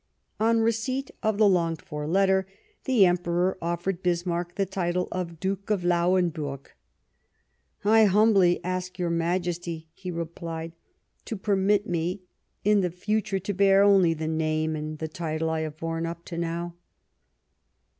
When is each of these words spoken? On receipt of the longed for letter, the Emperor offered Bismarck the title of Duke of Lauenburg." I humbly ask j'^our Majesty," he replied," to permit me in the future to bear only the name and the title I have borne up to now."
On 0.39 0.61
receipt 0.61 1.11
of 1.21 1.37
the 1.37 1.47
longed 1.47 1.79
for 1.79 2.07
letter, 2.07 2.47
the 2.85 3.05
Emperor 3.05 3.55
offered 3.61 4.01
Bismarck 4.01 4.55
the 4.55 4.65
title 4.65 5.07
of 5.11 5.39
Duke 5.39 5.69
of 5.69 5.83
Lauenburg." 5.83 6.71
I 7.85 8.05
humbly 8.05 8.59
ask 8.63 8.95
j'^our 8.97 9.11
Majesty," 9.11 9.89
he 9.93 10.09
replied," 10.09 10.71
to 11.25 11.35
permit 11.35 11.85
me 11.85 12.23
in 12.63 12.81
the 12.81 12.89
future 12.89 13.37
to 13.41 13.53
bear 13.53 13.83
only 13.83 14.15
the 14.15 14.27
name 14.27 14.75
and 14.75 14.97
the 14.97 15.07
title 15.07 15.51
I 15.51 15.59
have 15.59 15.77
borne 15.77 16.07
up 16.07 16.25
to 16.25 16.37
now." 16.39 16.73